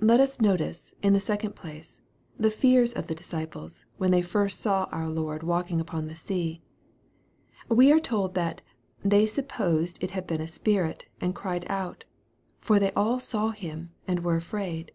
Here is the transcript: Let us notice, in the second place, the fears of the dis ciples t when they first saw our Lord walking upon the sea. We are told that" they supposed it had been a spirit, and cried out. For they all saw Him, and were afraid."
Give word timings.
Let 0.00 0.18
us 0.18 0.40
notice, 0.40 0.96
in 1.04 1.12
the 1.12 1.20
second 1.20 1.54
place, 1.54 2.00
the 2.36 2.50
fears 2.50 2.92
of 2.94 3.06
the 3.06 3.14
dis 3.14 3.30
ciples 3.30 3.82
t 3.82 3.86
when 3.96 4.10
they 4.10 4.20
first 4.20 4.60
saw 4.60 4.88
our 4.90 5.08
Lord 5.08 5.44
walking 5.44 5.80
upon 5.80 6.08
the 6.08 6.16
sea. 6.16 6.60
We 7.68 7.92
are 7.92 8.00
told 8.00 8.34
that" 8.34 8.60
they 9.12 9.24
supposed 9.24 10.02
it 10.02 10.10
had 10.10 10.26
been 10.26 10.40
a 10.40 10.48
spirit, 10.48 11.06
and 11.20 11.32
cried 11.32 11.64
out. 11.68 12.02
For 12.60 12.80
they 12.80 12.90
all 12.94 13.20
saw 13.20 13.50
Him, 13.50 13.92
and 14.08 14.24
were 14.24 14.34
afraid." 14.34 14.90